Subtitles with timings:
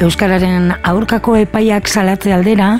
[0.00, 2.70] Euskararen aurkako epaiak salatze aldera,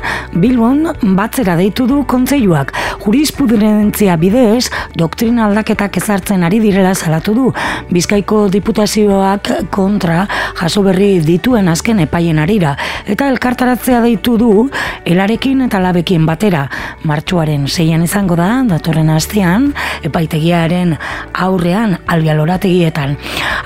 [0.40, 0.86] Bilbon
[1.18, 2.70] batzera deitu du kontseiluak.
[3.02, 7.50] Jurisprudentzia bidez, doktrina aldaketak ezartzen ari direla salatu du.
[7.92, 10.22] Bizkaiko diputazioak kontra
[10.60, 12.72] jaso berri dituen azken epaien arira.
[13.04, 14.68] Eta elkartaratzea deitu du,
[15.04, 16.66] elarekin eta labekin batera.
[17.04, 19.74] Martxuaren zeian izango da, datorren astean,
[20.08, 20.96] epaitegiaren
[21.34, 23.16] aurrean albialorategietan.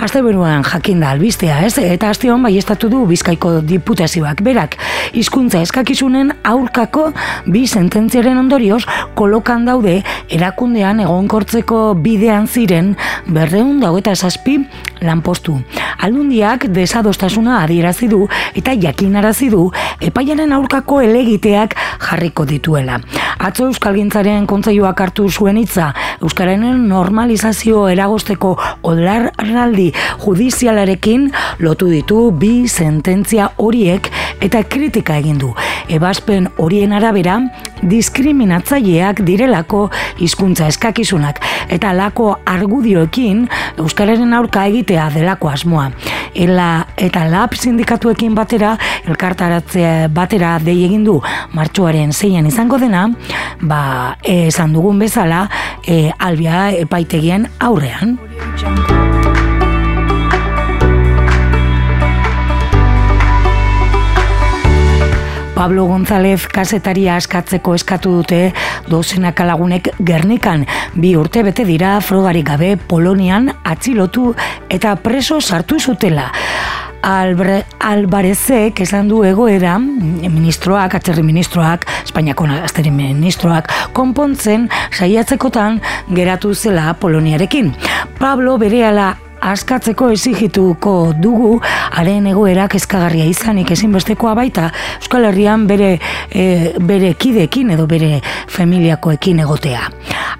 [0.02, 1.76] Aste beruan jakin da albistea, ez?
[1.78, 2.58] Eta aste hon bai
[2.90, 4.76] du Bizkaiko diputazioak berak
[5.14, 7.10] hizkuntza eskakizunen aurkako
[7.46, 8.82] bi sententziaren ondorioz
[9.18, 10.00] kolokan daude
[10.32, 12.94] erakundean egonkortzeko bidean ziren
[13.26, 14.58] berreun dago eta zazpi
[15.04, 15.58] lanpostu.
[16.04, 18.24] Aldundiak desadostasuna adierazi du
[18.56, 19.68] eta jakinarazi du
[20.00, 21.76] epaiaren aurkako elegiteak
[22.08, 23.00] jarriko dituela.
[23.38, 25.90] Atzo Euskalgintzaren kontseiluak hartu zuen hitza
[26.22, 28.54] Euskararen normalizazio eragosteko
[28.86, 29.90] odarraldi
[30.22, 31.30] judizialarekin
[31.64, 34.10] lotu ditu bi sententzia horiek
[34.44, 35.52] eta kritika egin du.
[35.88, 37.40] Ebaspen horien arabera
[37.82, 39.88] diskriminatzaileak direlako
[40.22, 41.42] hizkuntza eskakizunak
[41.74, 43.44] eta lako argudioekin
[43.78, 45.90] euskararen aurka egitea delako asmoa.
[46.34, 48.74] Ela eta lab sindikatuekin batera
[49.08, 51.20] elkartaratzea batera dei egin du
[51.54, 53.06] martxoaren zeian izango dena,
[53.60, 55.46] ba esan dugun bezala
[55.86, 58.18] e, albia epaitegien aurrean.
[65.64, 68.50] Pablo González kasetaria askatzeko eskatu dute
[68.84, 70.66] dozenak alagunek gernikan.
[70.92, 74.34] Bi urte bete dira frogarik gabe Polonian atzilotu
[74.68, 76.28] eta preso sartu zutela.
[77.00, 85.80] Albre, Albarezek esan du egoera ministroak, atzerri ministroak, Espainiako azteri ministroak, konpontzen saiatzekotan
[86.12, 87.72] geratu zela Poloniarekin.
[88.20, 91.58] Pablo berehala askatzeko ezigituko dugu
[91.98, 95.98] haren egoerak ezkagarria izanik ezinbestekoa baita Euskal Herrian bere,
[96.30, 98.20] e, bere kidekin edo bere
[98.54, 99.88] familiakoekin egotea.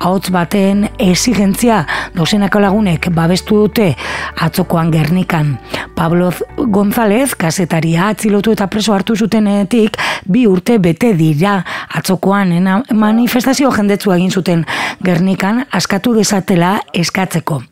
[0.05, 1.85] Ahots baten exigentzia
[2.15, 3.95] dozenako lagunek babestu dute
[4.41, 5.59] atzokoan gernikan.
[5.95, 11.59] Pablo González, kasetaria atzilotu eta preso hartu zutenetik, bi urte bete dira
[11.95, 12.55] atzokoan
[12.95, 14.65] manifestazio jendetzu egin zuten
[15.05, 17.63] gernikan askatu desatela eskatzeko.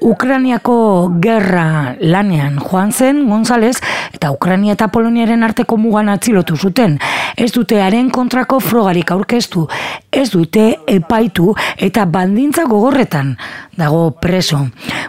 [0.00, 3.76] Ukraniako gerra lanean joan zen González
[4.14, 6.98] eta Ukrania eta Poloniaren arteko mugan atzilotu zuten.
[7.36, 9.66] Ez dute haren kontrako frogarik aurkeztu,
[10.12, 13.36] ez dute epaitu eta bandintza gogorretan
[13.80, 14.60] dago preso.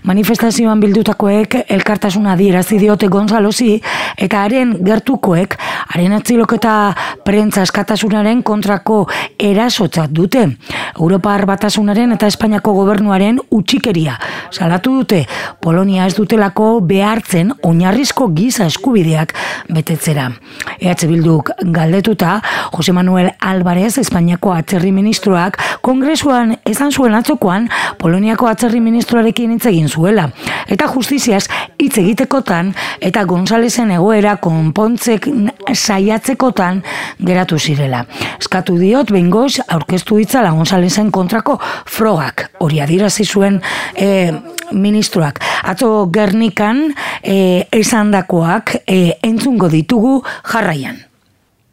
[0.08, 3.76] Manifestazioan bildutakoek elkartasuna adierazi diote Gonzalosi
[4.18, 5.58] eta haren gertukoek
[5.92, 6.76] haren atziloketa
[7.26, 9.04] prentza eskatasunaren kontrako
[9.40, 10.48] erasotzat dute.
[10.96, 14.18] Europar batasunaren eta Espainiako gobernuaren utxikeria.
[14.52, 15.26] Salatu dute
[15.62, 19.36] Polonia ez dutelako behartzen oinarrizko giza eskubideak
[19.70, 20.30] betetzera.
[20.80, 22.40] EH Bilduk galdetuta,
[22.72, 27.68] Jose Manuel Álvarez, Espainiako atzerri ministroak, kongresuan esan zuen atzokoan,
[28.00, 30.30] Poloniako atzerri ministroarekin hitz egin zuela.
[30.72, 31.48] Eta justiziaz
[31.82, 35.28] hitz egitekotan eta Gonzalezen egoera konpontzek
[35.74, 36.84] saiatzekotan
[37.26, 38.06] geratu zirela.
[38.40, 42.50] Eskatu diot bengoz aurkeztu ditzala Gonzalezen kontrako frogak.
[42.60, 43.62] Hori adirazi zuen
[43.96, 44.32] e,
[44.72, 45.42] ministroak.
[45.64, 46.92] Atzo Gernikan
[47.24, 50.20] e, esandakoak e, entzungo ditugu
[50.54, 51.02] jarraian.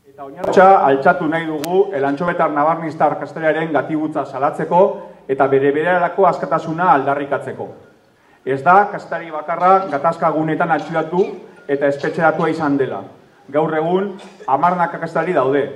[0.08, 4.80] Eta oinartxa altxatu nahi dugu elantxobetar nabarnistar kastelearen gatibutza salatzeko
[5.28, 7.68] eta bere bererako askatasuna aldarrikatzeko.
[8.48, 11.24] Ez da, kastari bakarra gatazka gunetan atxudatu
[11.68, 13.02] eta espetxeratua izan dela.
[13.52, 14.14] Gaur egun,
[14.46, 15.66] amarnak kastari daude.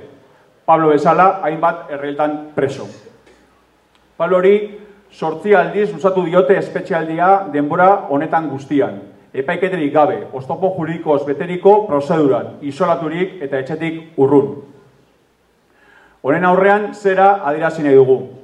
[0.65, 2.87] Pablo Besala, hainbat erreiltan preso.
[4.17, 4.55] Pablo hori,
[5.11, 9.01] sortzi aldiz usatu diote espetxealdia denbora honetan guztian.
[9.33, 14.53] Epaiketerik gabe, oztopo juridiko beteriko prozeduran, isolaturik eta etxetik urrun.
[16.23, 18.42] Honen aurrean, zera adirazi nahi dugu.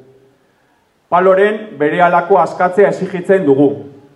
[1.09, 3.69] Paloren bere alako askatzea ezigitzen dugu.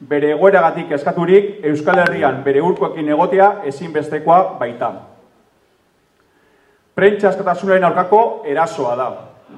[0.10, 4.92] Bere egoeragatik eskaturik Euskal Herrian bere urkoekin egotea ezinbestekoa baita.
[6.94, 9.08] Prentsa askatasunaren aurkako erasoa da.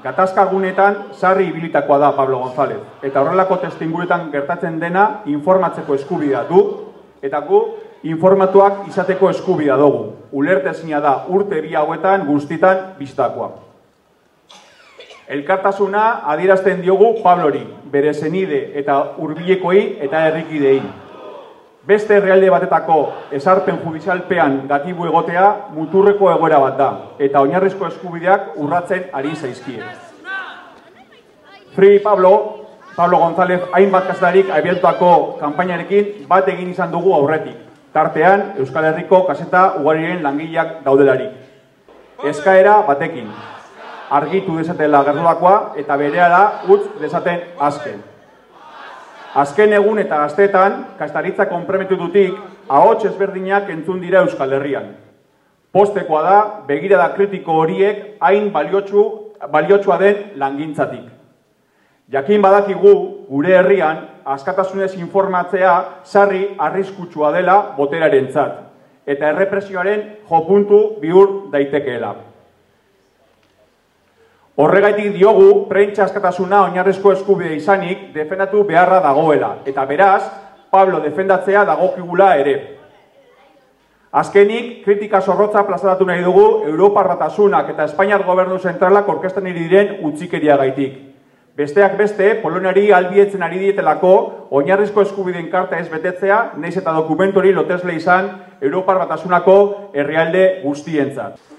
[0.03, 2.79] Gatazka gunetan sarri ibilitakoa da Pablo González.
[3.03, 6.63] Eta horrelako testinguretan gertatzen dena informatzeko eskubidea du,
[7.21, 7.61] eta gu
[8.03, 10.13] informatuak izateko eskubidea dugu.
[10.31, 13.64] Ulertezina da urte bi hauetan guztitan biztakoa.
[15.27, 20.81] Elkartasuna adierazten diogu Pablori, bere zenide eta hurbilekoi eta herrikidei.
[21.85, 22.97] Beste realde batetako
[23.33, 29.81] esarpen judizialpean gatibu egotea muturreko egoera bat da, eta oinarrizko eskubideak urratzen ari zaizkie.
[31.73, 32.31] Free Pablo,
[32.95, 35.11] Pablo González hainbat kasdarik abieltuako
[35.41, 37.57] kanpainarekin bat egin izan dugu aurretik.
[37.95, 41.31] tartean Euskal Herriko kaseta ugariren langileak daudelarik.
[42.27, 43.29] Eskaera batekin,
[44.09, 48.03] argitu desatela gertulakoa eta berehala utz desaten azken.
[49.35, 52.37] Azken egun eta gaztetan, kastaritza konpremetututik,
[52.69, 54.93] ahots ezberdinak entzun dira Euskal Herrian.
[55.75, 56.37] Postekoa da,
[56.67, 59.03] begirada kritiko horiek hain baliotsu,
[59.51, 61.09] baliotsua den langintzatik.
[62.11, 62.93] Jakin badakigu,
[63.27, 65.73] gure herrian, askatasunez informatzea
[66.05, 68.61] sarri arriskutsua dela boteraren zat,
[69.05, 72.13] eta errepresioaren jopuntu bihur daitekeela.
[74.55, 80.21] Horregaitik diogu, prentsa askatasuna oinarrezko eskubide izanik defendatu beharra dagoela, eta beraz,
[80.71, 82.53] Pablo defendatzea dagokigula ere.
[84.15, 90.55] Azkenik, kritika zorrotza plazaratu nahi dugu Europar Batasunak eta Espainiar Gobernu Zentralak orkestan diren utzikeria
[90.55, 90.95] gaitik.
[91.55, 94.13] Besteak beste, Poloniari albietzen ari dietelako
[94.51, 98.31] oinarrizko eskubideen karta ez betetzea, neiz eta dokumentori lotesle izan
[98.61, 101.54] Europar Batasunako herrialde guztientzat.